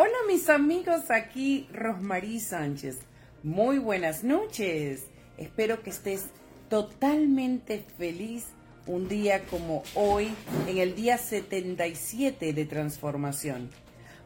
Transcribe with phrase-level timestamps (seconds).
[0.00, 3.00] Hola mis amigos, aquí Rosmarie Sánchez.
[3.42, 5.06] Muy buenas noches.
[5.36, 6.26] Espero que estés
[6.68, 8.46] totalmente feliz
[8.86, 10.32] un día como hoy,
[10.68, 13.70] en el día 77 de transformación.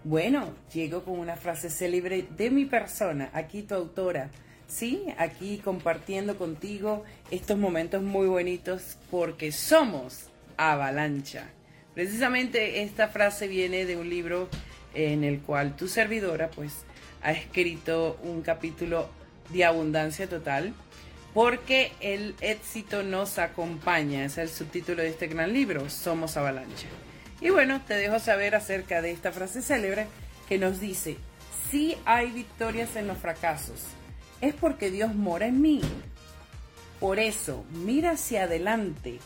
[0.04, 4.28] Bueno, llego con una frase célebre de mi persona, aquí tu autora.
[4.66, 10.26] Sí, aquí compartiendo contigo estos momentos muy bonitos porque somos
[10.58, 11.48] avalancha.
[11.94, 14.50] Precisamente esta frase viene de un libro
[14.94, 16.72] en el cual tu servidora pues
[17.22, 19.08] ha escrito un capítulo
[19.50, 20.74] de abundancia total
[21.34, 26.88] porque el éxito nos acompaña, es el subtítulo de este gran libro, Somos Avalancha.
[27.40, 30.06] Y bueno, te dejo saber acerca de esta frase célebre
[30.48, 31.16] que nos dice,
[31.70, 33.80] si hay victorias en los fracasos,
[34.42, 35.80] es porque Dios mora en mí.
[37.00, 39.18] Por eso, mira hacia adelante,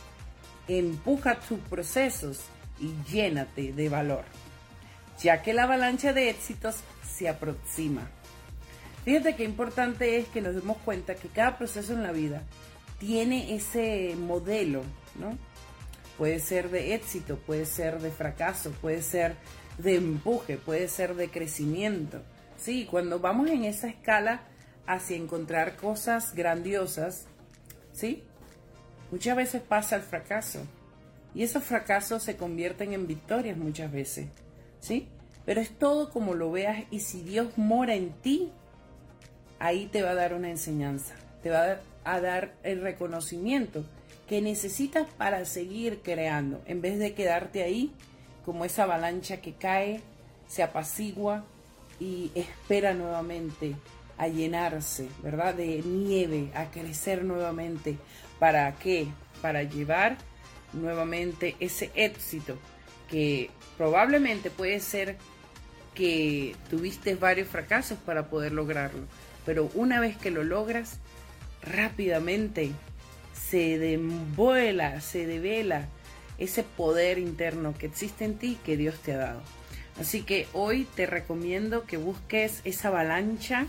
[0.68, 2.38] empuja tus procesos
[2.78, 4.24] y llénate de valor
[5.22, 6.76] ya que la avalancha de éxitos
[7.16, 8.10] se aproxima.
[9.04, 12.42] Fíjate qué importante es que nos demos cuenta que cada proceso en la vida
[12.98, 14.82] tiene ese modelo,
[15.14, 15.38] ¿no?
[16.18, 19.36] Puede ser de éxito, puede ser de fracaso, puede ser
[19.78, 22.22] de empuje, puede ser de crecimiento.
[22.56, 24.40] Sí, cuando vamos en esa escala
[24.86, 27.26] hacia encontrar cosas grandiosas,
[27.92, 28.24] ¿sí?
[29.10, 30.66] Muchas veces pasa el fracaso.
[31.34, 34.26] Y esos fracasos se convierten en victorias muchas veces.
[34.80, 35.08] ¿Sí?
[35.44, 38.50] Pero es todo como lo veas y si Dios mora en ti,
[39.58, 43.84] ahí te va a dar una enseñanza, te va a dar el reconocimiento
[44.28, 47.92] que necesitas para seguir creando, en vez de quedarte ahí
[48.44, 50.00] como esa avalancha que cae,
[50.48, 51.44] se apacigua
[51.98, 53.74] y espera nuevamente
[54.18, 55.54] a llenarse, ¿verdad?
[55.54, 57.98] De nieve, a crecer nuevamente.
[58.38, 59.08] ¿Para qué?
[59.42, 60.16] Para llevar
[60.72, 62.56] nuevamente ese éxito
[63.08, 65.16] que probablemente puede ser
[65.94, 69.02] que tuviste varios fracasos para poder lograrlo,
[69.44, 70.98] pero una vez que lo logras,
[71.62, 72.70] rápidamente
[73.32, 75.88] se devuela, se devela
[76.38, 79.42] ese poder interno que existe en ti que Dios te ha dado.
[80.00, 83.66] Así que hoy te recomiendo que busques esa avalancha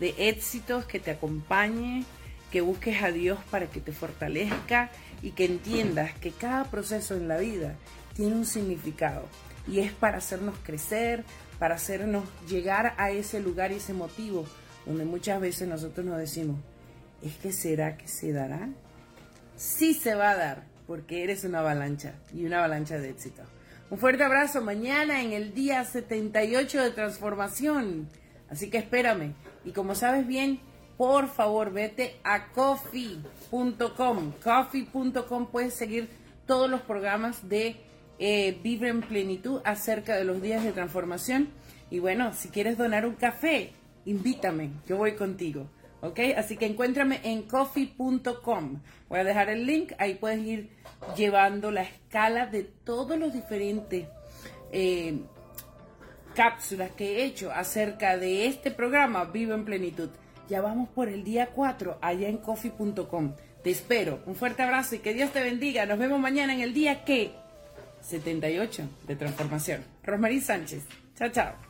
[0.00, 2.04] de éxitos que te acompañe,
[2.50, 4.90] que busques a Dios para que te fortalezca
[5.22, 7.74] y que entiendas que cada proceso en la vida
[8.18, 9.22] tiene un significado
[9.68, 11.24] y es para hacernos crecer,
[11.60, 14.44] para hacernos llegar a ese lugar y ese motivo
[14.84, 16.56] donde muchas veces nosotros nos decimos,
[17.22, 18.70] ¿es que será que se dará?
[19.56, 23.42] Sí se va a dar, porque eres una avalancha y una avalancha de éxito.
[23.88, 28.08] Un fuerte abrazo mañana en el día 78 de transformación.
[28.50, 29.34] Así que espérame.
[29.64, 30.58] Y como sabes bien,
[30.96, 34.32] por favor vete a coffee.com.
[34.42, 36.08] Coffee.com puedes seguir
[36.46, 37.87] todos los programas de
[38.18, 41.48] eh, Vive en Plenitud acerca de los días de transformación.
[41.90, 43.72] Y bueno, si quieres donar un café,
[44.04, 45.68] invítame, yo voy contigo.
[46.00, 46.20] ¿Ok?
[46.36, 48.80] Así que encuéntrame en coffee.com.
[49.08, 50.70] Voy a dejar el link, ahí puedes ir
[51.16, 54.06] llevando la escala de todos los diferentes
[54.70, 55.18] eh,
[56.34, 60.10] cápsulas que he hecho acerca de este programa Vive en Plenitud.
[60.48, 63.34] Ya vamos por el día 4 allá en coffee.com.
[63.62, 64.20] Te espero.
[64.24, 65.84] Un fuerte abrazo y que Dios te bendiga.
[65.84, 67.32] Nos vemos mañana en el día que
[68.08, 69.84] 78 de transformación.
[70.02, 70.82] Rosmarie Sánchez.
[71.16, 71.67] Chao, chao.